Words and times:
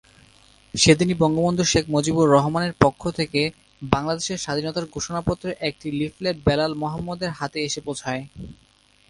সেদিনই 0.73 1.15
বঙ্গবন্ধু 1.19 1.63
শেখ 1.63 1.85
মুজিবুর 1.89 2.27
রহমানের 2.29 2.73
পক্ষ 2.81 3.01
থেকে 3.09 3.41
বাংলাদেশের 3.81 4.37
স্বাধীনতার 4.37 4.91
ঘোষণাপত্রের 4.93 5.59
একটি 5.61 5.87
লিফলেট 5.91 6.37
বেলাল 6.45 6.71
মোহাম্মদের 6.73 7.31
হাতে 7.31 7.59
এসে 7.63 7.79
পৌছায়। 7.81 8.23